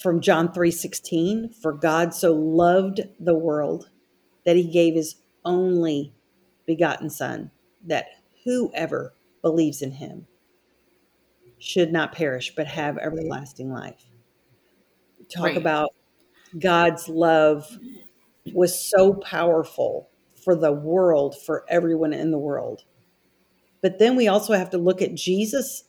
[0.00, 3.90] from John 3:16 for God so loved the world
[4.46, 6.14] that he gave his only
[6.64, 7.50] begotten son
[7.84, 8.06] that
[8.44, 10.26] whoever believes in him
[11.58, 14.06] should not perish but have everlasting life.
[15.28, 15.56] Talk Right.
[15.58, 15.90] about
[16.58, 17.78] God's love
[18.52, 20.08] was so powerful
[20.42, 22.84] for the world, for everyone in the world.
[23.82, 25.84] But then we also have to look at Jesus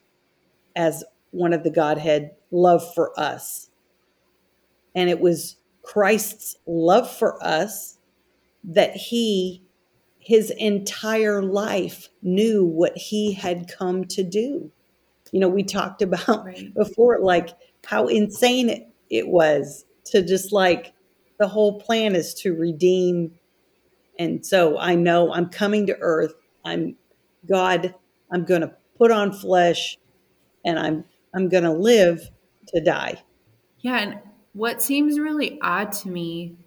[0.75, 3.69] as one of the Godhead love for us.
[4.95, 7.97] And it was Christ's love for us
[8.63, 9.63] that he,
[10.19, 14.71] his entire life, knew what he had come to do.
[15.31, 16.73] You know, we talked about Right.
[16.75, 17.49] before, like
[17.85, 20.93] how insane it, it was to just like
[21.41, 23.31] the whole plan is to redeem.
[24.19, 26.35] And so I know I'm coming to earth.
[26.63, 26.95] I'm
[27.49, 27.95] God,
[28.31, 29.97] I'm going to put on flesh
[30.63, 32.29] and I'm I'm going to live
[32.67, 33.23] to die.
[33.79, 34.19] Yeah, and
[34.53, 36.57] what seems really odd to me,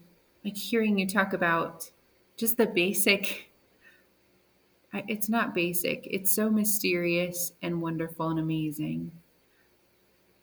[0.45, 1.89] like hearing you talk about
[2.37, 3.53] just the basic,
[4.93, 9.13] it's not basic, it's so mysterious and wonderful and amazing.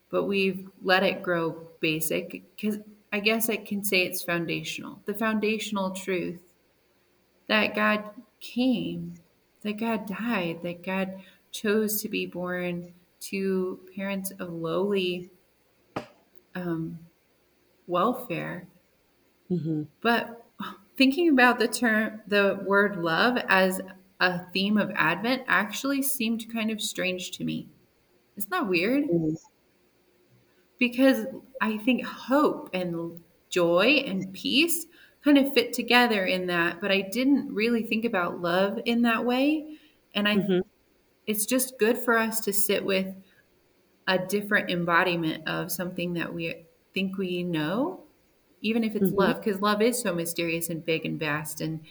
[0.09, 2.79] But we've let it grow basic because
[3.11, 5.01] I guess I can say it's foundational.
[5.05, 6.41] The foundational truth
[7.47, 8.03] that God
[8.39, 9.15] came,
[9.63, 11.21] that God died, that God
[11.51, 15.29] chose to be born to parents of lowly
[16.55, 16.99] um,
[17.87, 18.67] welfare.
[19.51, 19.87] Mhm.
[20.01, 20.45] But
[20.95, 23.81] thinking about the term, the word love as
[24.19, 27.67] a theme of Advent actually seemed kind of strange to me.
[28.37, 29.05] Isn't that weird?
[30.81, 31.27] Because
[31.61, 34.87] I think hope and joy and peace
[35.23, 39.25] kind of fit together in that, but I didn't really think about love in that
[39.25, 39.79] way.
[40.15, 40.61] And I Mhm.
[41.27, 43.15] it's just good for us to sit with
[44.07, 48.05] a different embodiment of something that we think we know,
[48.61, 49.17] even if it's Mhm.
[49.17, 51.85] love, because love is so mysterious and big and vast, and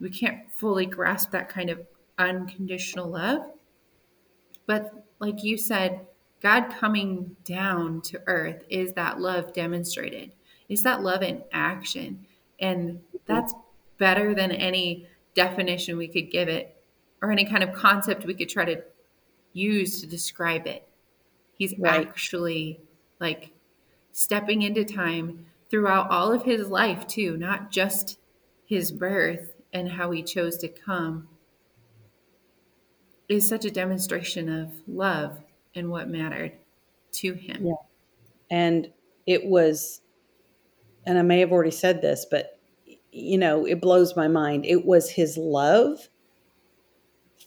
[0.00, 1.86] we can't fully grasp that kind of
[2.18, 3.52] unconditional love.
[4.66, 6.06] But like you said,
[6.46, 10.30] God coming down to earth is that love demonstrated,
[10.68, 12.24] is that love in action.
[12.60, 13.52] And that's
[13.98, 16.80] better than any definition we could give it
[17.20, 18.80] or any kind of concept we could try to
[19.54, 20.88] use to describe it.
[21.58, 22.06] He's Right.
[22.06, 22.80] actually
[23.18, 23.50] like
[24.12, 28.20] stepping into time throughout all of his life, too, not just
[28.64, 31.26] his birth and how he chose to come,
[33.28, 35.40] is such a demonstration of love
[35.76, 36.52] and what mattered
[37.12, 37.66] to him.
[37.66, 37.72] Yeah.
[38.50, 38.92] And
[39.26, 40.00] it was,
[41.06, 42.58] and I may have already said this, but
[43.12, 44.66] you know, it blows my mind.
[44.66, 46.08] It was his love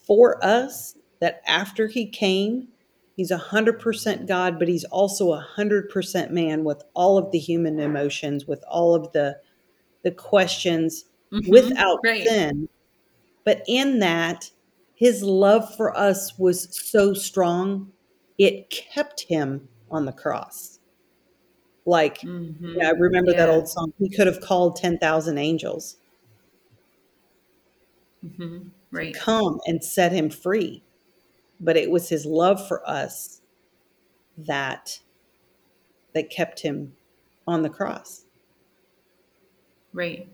[0.08, 2.70] for us that after he came,
[3.16, 7.32] he's a hundred percent God, but he's also a hundred percent man with all of
[7.32, 9.38] the human emotions, with all of the
[10.04, 11.50] the questions Mhm.
[11.50, 12.26] without Right.
[12.26, 12.70] sin.
[13.44, 14.50] But in that,
[14.96, 17.92] his love for us was so strong,
[18.40, 20.80] it kept him on the cross.
[21.86, 22.76] Like, Mhm.
[22.78, 23.94] yeah, I remember that old song.
[24.00, 25.98] He could have called 10,000 angels
[28.26, 28.72] Mhm.
[28.92, 29.14] Right.
[29.14, 30.84] come and set him free.
[31.60, 33.42] But it was his love for us
[34.38, 35.02] that
[36.14, 36.96] that kept him
[37.48, 38.26] on the cross
[39.94, 40.28] Right.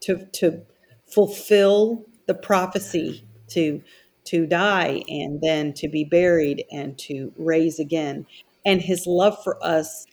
[0.00, 0.62] to to
[1.06, 3.82] fulfill the prophecy to
[4.28, 8.26] to die and then to be buried and to raise again.
[8.64, 10.06] And his love for us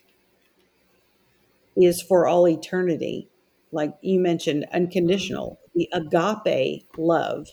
[1.76, 3.28] is for all eternity.
[3.72, 7.48] Like you mentioned, unconditional, the agape love.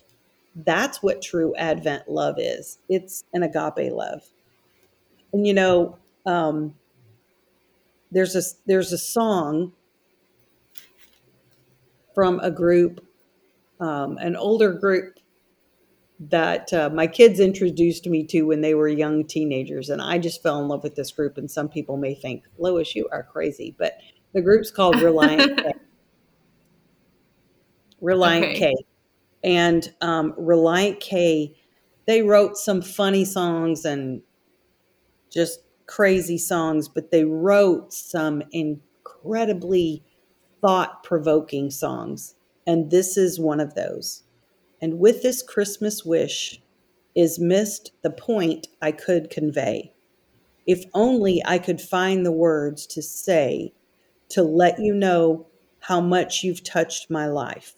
[0.56, 2.78] That's what true Advent love is.
[2.88, 4.21] It's an agape love.
[5.34, 6.76] And you know, um,
[8.12, 9.73] there's a there's a song
[12.13, 13.06] from a group,
[13.80, 15.12] um, an older group
[16.30, 20.42] that uh, my kids introduced me to when they were young teenagers, and I just
[20.44, 21.38] fell in love with this group.
[21.38, 23.98] And some people may think, Lois, you are crazy, but
[24.34, 25.74] the group's called Relient K.
[28.02, 28.60] Relient Okay.
[28.60, 28.74] K.
[29.44, 31.56] And um, Relient K,
[32.06, 34.22] they wrote some funny songs and
[35.30, 40.04] just crazy songs, but they wrote some incredibly
[40.62, 42.36] thought provoking songs.
[42.66, 44.24] And this is one of those.
[44.84, 46.62] And with this Christmas wish
[47.15, 49.93] is missed the point I could convey.
[50.67, 53.74] If only I could find the words to say
[54.30, 55.48] to let you know
[55.80, 57.76] how much you've touched my life.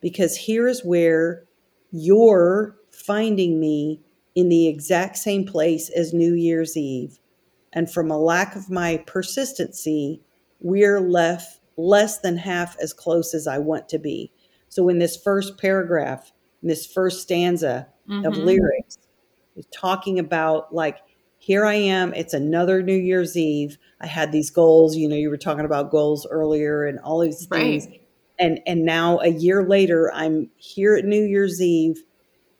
[0.00, 1.44] because here's where
[1.92, 4.00] you're finding me
[4.34, 7.18] in the exact same place as New Year's Eve.
[7.72, 10.20] And from a lack of my persistency,
[10.60, 14.32] we're left less than half as close as I want to be.
[14.72, 16.32] So in this first paragraph,
[16.62, 18.24] in this first stanza mm-hmm.
[18.24, 18.96] of lyrics,
[19.54, 20.96] is talking about like,
[21.36, 23.76] here I am, it's another New Year's Eve.
[24.00, 27.44] I had these goals, you know, you were talking about goals earlier and all these
[27.44, 27.86] things.
[27.86, 28.00] Right.
[28.38, 32.02] And and now a year later, I'm here at New Year's Eve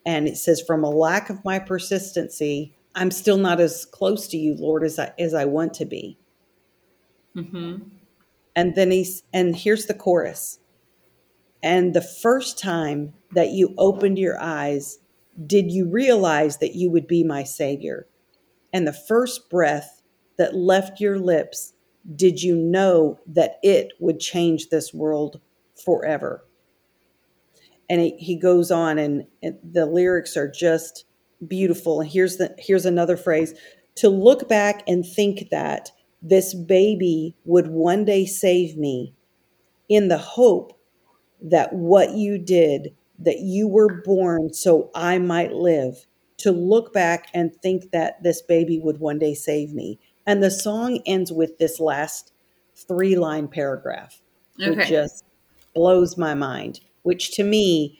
[0.05, 4.37] and it says from a lack of my persistency, I'm still not as close to
[4.37, 6.18] you, Lord, as I as I want to be.
[7.35, 7.88] Mm-hmm.
[8.55, 10.59] And then he's and here's the chorus.
[11.62, 14.98] And the first time that you opened your eyes,
[15.46, 18.07] did you realize that you would be my savior?
[18.72, 20.03] And the first breath
[20.38, 21.75] that left your lips,
[22.16, 25.40] did you know that it would change this world
[25.85, 26.44] forever?
[27.88, 31.05] And he, goes on, and, and the lyrics are just
[31.46, 32.01] beautiful.
[32.01, 33.55] And here's the here's another phrase:
[33.96, 39.14] to look back and think that this baby would one day save me,
[39.88, 40.72] in the hope
[41.42, 46.07] that what you did, that you were born so I might live,
[46.38, 50.00] to look back and think that this baby would one day save me.
[50.26, 52.33] And the song ends with this last
[52.74, 54.20] three line paragraph.
[54.61, 54.83] Okay.
[54.83, 55.24] It just
[55.74, 57.98] blows my mind, which to me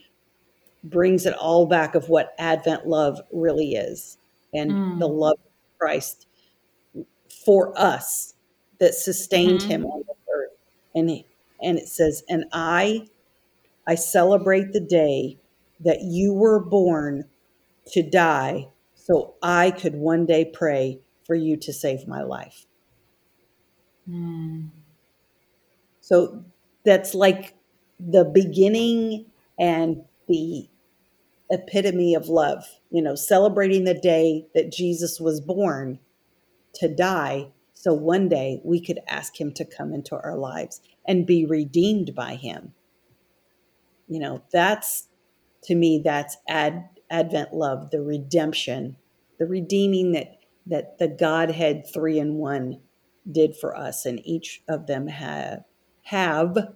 [0.85, 4.18] brings it all back of what Advent love really is
[4.52, 4.98] and mm.
[4.98, 6.26] the love of Christ
[7.44, 8.35] for us
[8.81, 9.70] that sustained mm-hmm.
[9.70, 10.50] him on the earth.
[10.94, 11.24] And
[11.62, 13.07] and it says, and I
[13.86, 15.38] I celebrate the day
[15.80, 17.28] that you were born
[17.88, 22.66] to die so I could one day pray for you to save my life.
[24.08, 24.68] Mm.
[26.00, 26.44] So
[26.84, 27.54] that's like
[27.98, 29.26] the beginning
[29.58, 30.68] and the
[31.50, 35.98] epitome of love, you know, celebrating the day that Jesus was born
[36.74, 41.26] to die so one day we could ask him to come into our lives and
[41.26, 42.74] be redeemed by him.
[44.12, 45.09] You know, that's
[45.64, 48.96] to me that's ad, advent love, the redemption,
[49.38, 52.79] the redeeming that that the Godhead 3 in 1
[53.31, 55.64] did for us and each of them have
[56.03, 56.75] have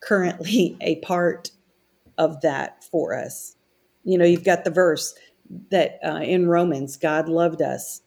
[0.00, 1.50] currently a part
[2.16, 3.56] of that for us.
[4.02, 5.14] You know, you've got the verse
[5.70, 8.00] that uh, in Romans, God loved us,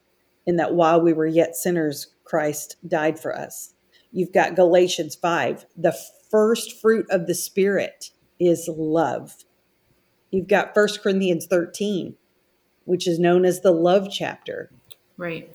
[0.47, 3.75] in that while we were yet sinners, Christ died for us.
[4.11, 5.95] You've got Galatians 5, the
[6.31, 9.45] first fruit of the Spirit is love.
[10.31, 12.15] You've got First Corinthians 13,
[12.85, 14.69] which is known as the love chapter.
[15.17, 15.53] Right.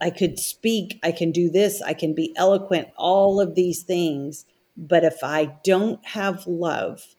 [0.00, 4.44] I could speak, I can do this, I can be eloquent, all of these things.
[4.76, 7.14] But if I don't have love,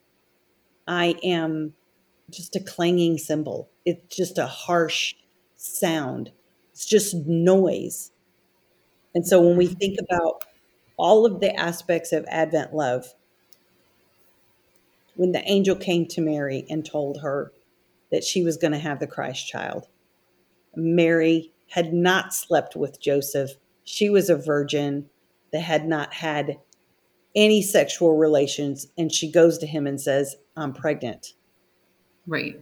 [0.87, 1.73] I am
[2.29, 3.69] just a clanging cymbal.
[3.85, 5.15] It's just a harsh
[5.55, 6.31] sound.
[6.71, 8.11] It's just noise.
[9.13, 10.43] And so when we think about
[10.97, 13.13] all of the aspects of Advent love,
[15.15, 17.51] when the angel came to Mary and told her
[18.11, 19.87] that she was going to have the Christ child,
[20.75, 23.51] Mary had not slept with Joseph.
[23.83, 25.09] She was a virgin
[25.51, 26.57] that had not had
[27.35, 28.87] any sexual relations.
[28.97, 31.33] And she goes to him and says, I'm pregnant.
[32.27, 32.59] Right.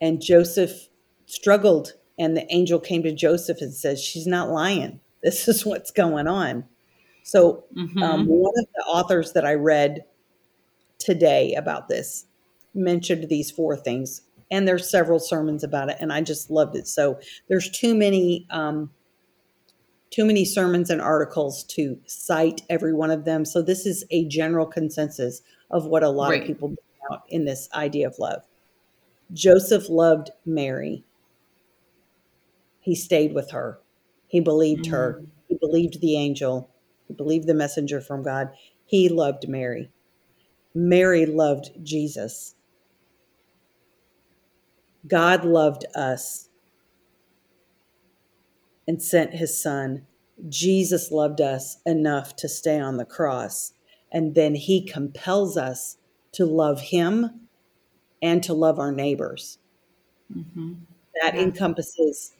[0.00, 0.88] And Joseph
[1.26, 5.00] struggled, and the angel came to Joseph and says, She's not lying.
[5.22, 6.64] This is what's going on.
[7.26, 8.00] So, mm-hmm.
[8.00, 10.04] um, one of the authors that I read
[11.00, 12.26] today about this
[12.72, 16.86] mentioned these four things, and there's several sermons about it, and I just loved it.
[16.86, 18.46] So, there's too many.
[18.50, 18.90] Um,
[20.12, 23.44] too many sermons and articles to cite every one of them.
[23.44, 26.42] So this is a general consensus of what a lot right.
[26.42, 26.76] of people
[27.12, 28.42] out in this idea of love.
[29.32, 31.04] Joseph loved Mary.
[32.80, 33.80] He stayed with her.
[34.28, 34.94] He believed mm-hmm.
[34.94, 35.22] her.
[35.48, 36.70] He believed the angel.
[37.08, 38.50] He believed the messenger from God.
[38.84, 39.90] He loved Mary.
[40.74, 42.54] Mary loved Jesus.
[45.06, 46.48] God loved us
[48.86, 50.06] and sent his son.
[50.48, 53.72] Jesus loved us enough to stay on the cross.
[54.12, 55.96] And then he compels us
[56.32, 57.48] to love him
[58.22, 59.58] and to love our neighbors.
[60.34, 60.74] Mm-hmm.
[61.22, 61.40] That yeah.
[61.40, 62.34] encompasses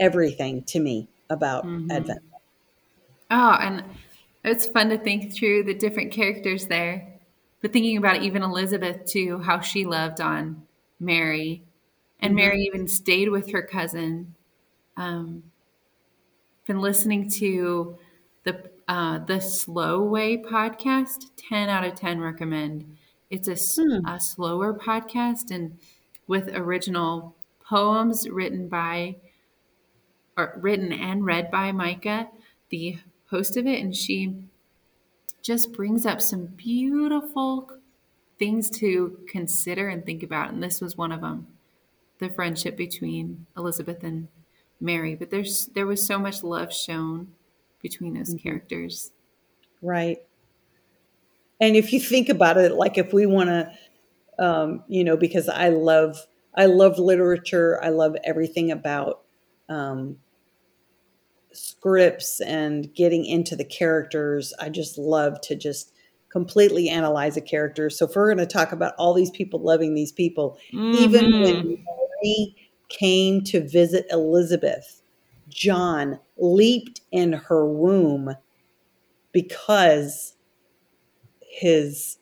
[0.00, 1.90] everything to me about mm-hmm.
[1.90, 2.22] Advent.
[3.30, 3.84] Oh, and
[4.44, 7.14] it's fun to think through the different characters there.
[7.60, 10.62] But thinking about even Elizabeth too, how she loved on
[11.00, 11.62] Mary,
[12.20, 12.36] and mm-hmm.
[12.36, 14.34] Mary even stayed with her cousin.
[14.96, 15.42] Um,
[16.66, 17.98] been listening to
[18.44, 21.26] the uh, the Slow Way podcast.
[21.36, 22.96] Ten out of ten recommend.
[23.30, 24.06] It's a, Hmm.
[24.06, 25.78] a slower podcast and
[26.28, 29.16] with original poems written by
[30.36, 32.28] or written and read by Micah,
[32.68, 32.98] the
[33.30, 34.34] host of it, and she
[35.42, 37.70] just brings up some beautiful
[38.38, 40.50] things to consider and think about.
[40.50, 41.46] And this was one of them
[42.18, 44.28] the friendship between Elizabeth and
[44.80, 45.14] Mary.
[45.14, 47.34] But there's there was so much love shown
[47.82, 48.42] between those Mhm.
[48.42, 49.12] characters.
[49.82, 50.22] Right.
[51.60, 53.72] And if you think about it, like if we want to,
[54.38, 57.82] um, you know, because I love, I love literature.
[57.82, 59.22] I love everything about
[59.68, 60.18] um,
[61.56, 64.52] scripts and getting into the characters.
[64.60, 65.92] I just love to just
[66.30, 67.88] completely analyze a character.
[67.88, 70.58] So if we're going to talk about all these people loving these people,
[70.92, 71.40] even Mhm.
[71.42, 71.78] when
[72.22, 72.56] Mary
[72.88, 75.02] came to visit Elizabeth,
[75.48, 78.34] John leaped in her womb
[79.32, 80.34] because
[81.40, 82.18] his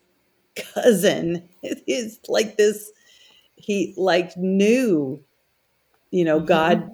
[0.55, 2.93] cousin is like this
[3.57, 5.22] he like knew
[6.11, 6.47] you know Mhm.
[6.47, 6.91] god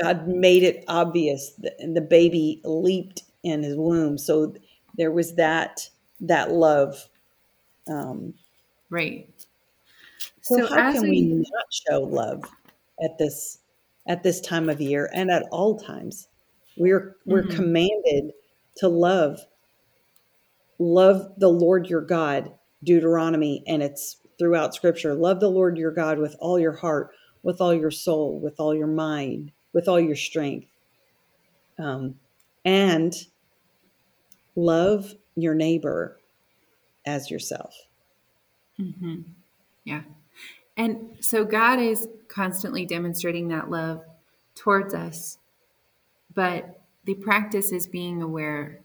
[0.00, 4.54] god made it obvious that and the baby leaped in his womb so
[4.96, 5.88] there was that
[6.20, 7.08] that love
[7.88, 8.34] um
[8.90, 9.28] right.
[10.42, 12.44] so, So, how can we, we, not show love
[13.02, 13.58] at this
[14.06, 16.28] at this time of year and at all times
[16.76, 17.54] we're we're Mhm.
[17.56, 18.32] commanded
[18.76, 19.40] to love
[20.78, 22.52] love the lord your god
[22.84, 27.10] deuteronomy and it's throughout scripture love the lord your god with all your heart
[27.42, 30.68] with all your soul with all your mind with all your strength
[31.78, 32.18] um,
[32.64, 33.26] and
[34.56, 36.18] love your neighbor
[37.06, 37.74] as yourself
[38.78, 39.24] Mhm.
[39.84, 40.02] yeah.
[40.76, 44.04] And so God is constantly demonstrating that love
[44.54, 45.38] towards us,
[46.34, 48.82] but the practice is being aware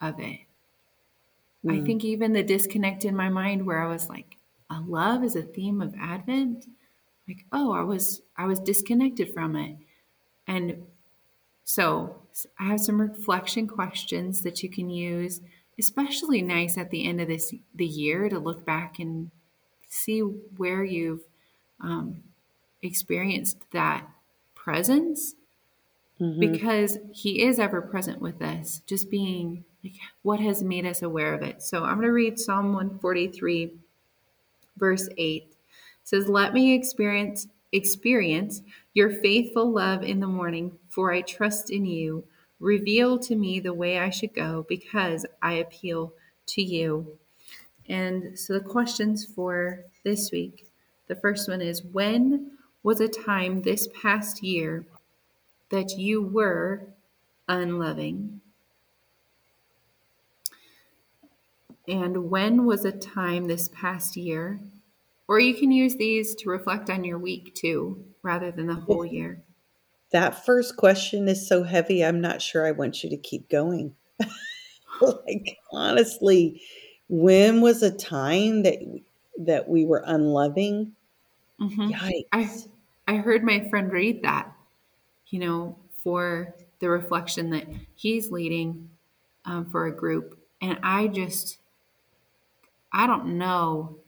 [0.00, 0.40] of it.
[1.68, 1.86] I Mm.
[1.86, 4.36] think even the disconnect in my mind where I was like,
[4.70, 6.66] a love is a theme of Advent.
[7.28, 9.76] Like, oh, I was I was disconnected from it.
[10.46, 10.86] And
[11.64, 12.22] so
[12.58, 15.40] I have some reflection questions that you can use,
[15.78, 19.30] especially nice at the end of this the year to look back and
[19.88, 21.22] see where you've
[21.80, 22.22] um,
[22.82, 24.08] experienced that
[24.54, 25.34] presence.
[26.20, 26.40] Mhm.
[26.40, 29.92] because he is ever present with us just being like
[30.22, 31.60] what has made us aware of it.
[31.62, 33.72] So i'm going to read psalm 143
[34.78, 35.56] verse 8 it
[36.04, 38.62] says let me experience experience
[38.94, 42.24] your faithful love in the morning for i trust in you
[42.58, 46.12] reveal to me the way i should go because i appeal
[46.46, 47.18] to you
[47.88, 50.66] and so the questions for this week
[51.08, 52.52] the first one is when
[52.82, 54.86] was a time this past year
[55.70, 56.86] that you were
[57.48, 58.40] unloving?
[61.88, 64.60] And when was a time this past year?
[65.28, 69.04] Or you can use these to reflect on your week too, rather than the whole
[69.04, 69.42] year.
[70.12, 72.04] That first question is so heavy.
[72.04, 73.94] I'm not sure I want you to keep going.
[75.00, 76.62] like honestly,
[77.08, 78.78] when was a time that
[79.38, 80.94] that we were unloving?
[81.60, 81.92] Mhm.
[81.92, 82.26] Yikes.
[82.32, 84.52] I I heard my friend read that,
[85.28, 88.90] you know, for the reflection that he's leading
[89.44, 91.58] um, for a group, and I just
[92.92, 93.98] I don't know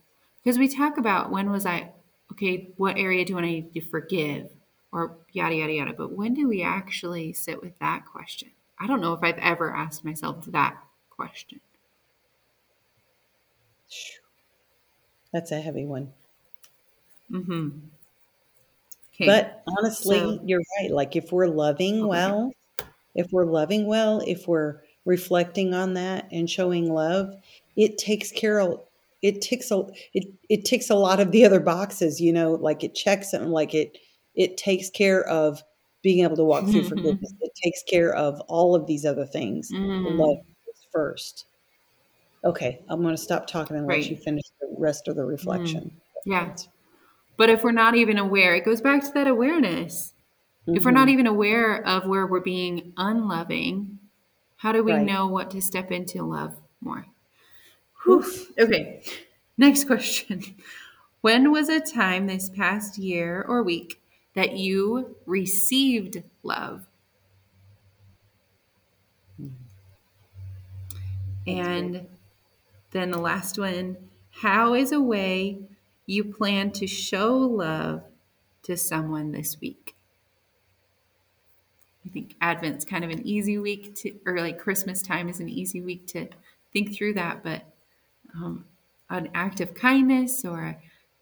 [0.48, 1.90] because we talk about when was I
[2.32, 4.48] okay, what area do I need to forgive
[4.90, 8.48] or yada yada yada, but when do we actually sit with that question?
[8.78, 10.78] I don't know if I've ever asked myself that
[11.10, 11.60] question.
[15.34, 16.14] That's a heavy one.
[17.30, 17.68] Mm-hmm.
[19.16, 19.26] Okay.
[19.26, 20.90] But honestly, So- you're right.
[20.90, 22.08] Like if we're loving Okay.
[22.08, 22.52] well,
[23.14, 27.34] if we're loving well, if we're reflecting on that and showing love,
[27.76, 28.87] it takes care of
[29.22, 29.82] it ticks a
[30.14, 33.50] it it ticks a lot of the other boxes, you know, like it checks them
[33.50, 33.98] like it
[34.34, 35.62] it takes care of
[36.02, 36.88] being able to walk through mm-hmm.
[36.88, 37.34] forgiveness.
[37.40, 39.70] It takes care of all of these other things.
[39.72, 40.16] Mm.
[40.16, 40.38] Love
[40.92, 41.46] first.
[42.44, 45.30] Okay, I'm going to stop talking and let you finish the rest of the mm-hmm.
[45.30, 45.90] reflection.
[46.24, 46.54] yeah.
[47.36, 50.12] But if we're not even aware, it goes back to that awareness.
[50.66, 53.98] If we're not even aware of where we're being unloving,
[54.56, 55.06] how do we Right.
[55.06, 57.06] know what to step into love more?
[58.08, 58.24] Whew.
[58.58, 59.02] Okay.
[59.56, 60.42] Next question.
[61.20, 64.00] When was a time this past year or week
[64.34, 66.86] that you received love?
[71.44, 72.06] And
[72.92, 73.96] then the last one
[74.30, 75.58] how is a way
[76.06, 78.04] you plan to show love
[78.62, 79.96] to someone this week?
[82.06, 85.48] I think Advent's kind of an easy week to, or like Christmas time is an
[85.48, 86.28] easy week to
[86.72, 87.42] think through that.
[87.42, 87.64] But
[88.34, 88.64] um,
[89.10, 90.80] an act of kindness or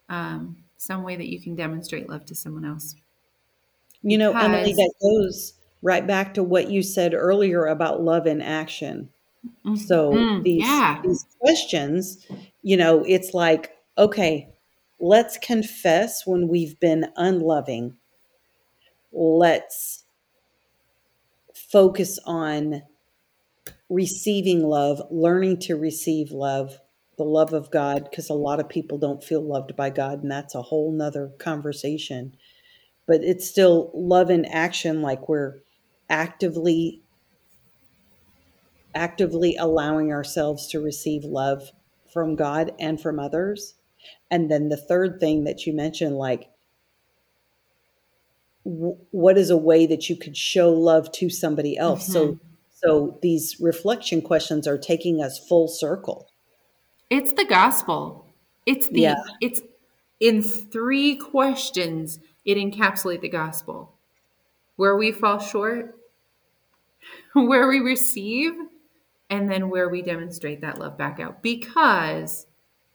[0.09, 2.95] um, some way that you can demonstrate love to someone else.
[4.01, 8.41] You know, Emily, that goes right back to what you said earlier about love in
[8.41, 9.09] action.
[9.75, 11.01] So Mm, these, yeah.
[11.03, 12.25] these questions,
[12.61, 14.49] you know, it's like, okay,
[14.99, 17.97] let's confess when we've been unloving.
[19.11, 20.03] Let's
[21.53, 22.83] focus on
[23.89, 26.79] receiving love, learning to receive love,
[27.17, 30.31] the love of God, because a lot of people don't feel loved by God, and
[30.31, 32.35] that's a whole nother conversation.
[33.07, 35.59] But it's still love in action, like we're
[36.09, 37.01] actively
[38.95, 41.71] actively allowing ourselves to receive love
[42.11, 43.75] from God and from others.
[44.31, 46.49] And then the third thing that you mentioned, like,
[48.65, 52.07] w- what is a way that you could show love to somebody else?
[52.07, 52.47] So, mm-hmm.
[52.71, 56.27] so these reflection questions are taking us full circle.
[57.09, 58.25] It's the gospel.
[58.65, 59.23] It's the Yeah.
[59.41, 59.61] it's
[60.19, 63.93] in three questions it encapsulates the gospel.
[64.75, 65.97] Where we fall short,
[67.33, 68.53] where we receive,
[69.29, 71.41] and then where we demonstrate that love back out.
[71.41, 72.45] Because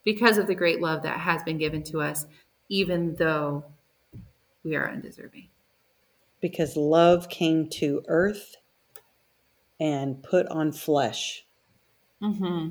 [0.04, 2.26] because of the great love that has been given to us,
[2.68, 3.64] even though
[4.64, 5.48] we are undeserving.
[6.40, 8.56] because love came to earth
[9.78, 11.44] and put on flesh.
[12.20, 12.68] Mm-hmm.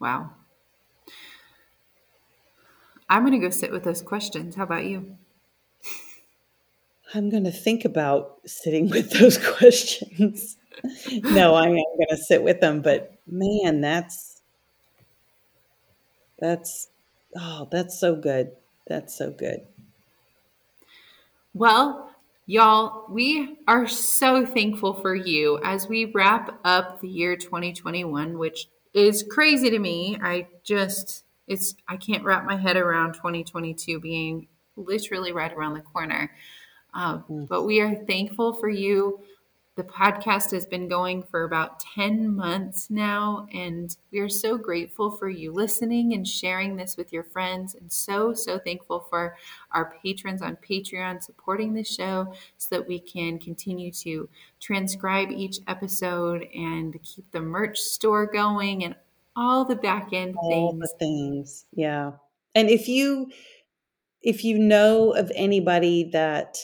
[0.00, 0.30] Wow.
[3.08, 4.56] I'm gonna go sit with those questions.
[4.56, 5.16] How about you?
[7.14, 10.56] I'm going to think about sitting with those questions.
[11.22, 14.42] no, I am going to sit with them, but man, that's
[16.38, 16.88] that's
[17.36, 18.52] oh, that's so good.
[18.86, 19.66] That's so good.
[21.52, 22.10] Well,
[22.46, 28.68] y'all, we are so thankful for you as we wrap up the year 2021, which
[28.92, 30.18] is crazy to me.
[30.22, 35.80] I just, it's, I can't wrap my head around 2022 being literally right around the
[35.80, 36.30] corner.
[36.94, 39.20] Um, but we are thankful for you.
[39.76, 45.10] The podcast has been going for about 10 months now, and we are so grateful
[45.12, 49.36] for you listening and sharing this with your friends, and so, so thankful for
[49.70, 54.28] our patrons on Patreon supporting the show so that we can continue to
[54.60, 58.94] transcribe each episode and keep the merch store going and
[59.36, 60.80] all the back end All things.
[60.80, 61.64] the things.
[61.72, 62.12] Yeah.
[62.54, 63.30] And if you
[64.22, 66.58] if you know of anybody that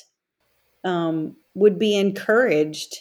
[0.84, 2.98] um, would be encouraged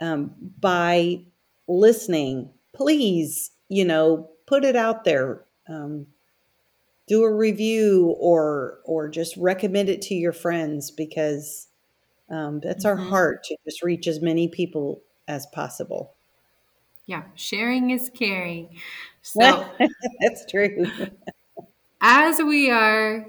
[0.00, 1.24] um, by
[1.68, 5.44] listening, please, you know, put it out there.
[5.68, 6.08] Um,
[7.06, 11.68] do a review or or just recommend it to your friends because
[12.30, 13.08] um, that's our Mhm.
[13.10, 16.14] heart to just reach as many people as possible.
[17.06, 18.80] Yeah, sharing is caring.
[19.22, 19.76] So,
[20.20, 20.86] that's true.
[22.00, 23.26] as we are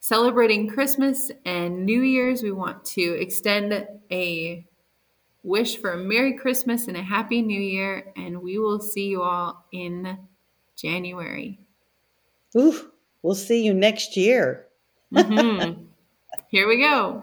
[0.00, 4.66] celebrating Christmas and New Year's, we want to extend a
[5.42, 9.22] wish for a Merry Christmas and a Happy New Year, and we will see you
[9.22, 10.18] all in
[10.76, 11.60] January.
[12.56, 12.90] Ooh,
[13.22, 14.66] we'll see you next year.
[15.12, 15.86] Mhm.
[16.48, 17.22] Here we go.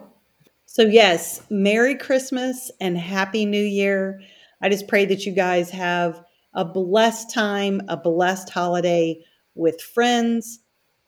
[0.66, 4.22] So, yes, Merry Christmas and Happy New Year.
[4.62, 6.24] I just pray that you guys have
[6.54, 9.24] a blessed time, a blessed holiday
[9.56, 10.60] with friends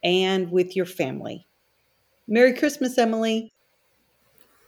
[0.03, 1.45] and with your family.
[2.31, 3.51] Merry Christmas, Emily.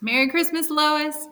[0.00, 1.28] Merry Christmas, Lois.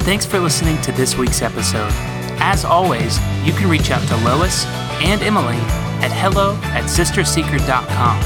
[0.00, 1.92] Thanks for listening to this week's episode.
[2.40, 4.66] As always, you can reach out to Lois
[5.04, 5.54] and Emily
[6.02, 8.18] at hello at sistersecret.com.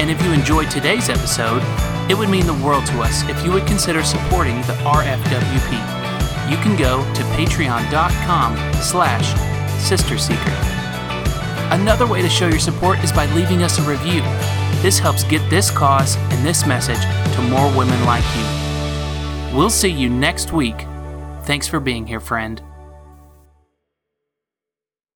[0.00, 1.62] And if you enjoyed today's episode,
[2.10, 6.50] it would mean the world to us if you would consider supporting the RFWP.
[6.50, 9.34] You can go to patreon.com slash
[9.88, 10.78] sistersecret.
[11.72, 14.22] Another way to show your support is by leaving us a review.
[14.80, 17.02] This helps get this cause and this message
[17.34, 19.56] to more women like you.
[19.56, 20.86] We'll see you next week.
[21.42, 22.62] Thanks for being here, friend.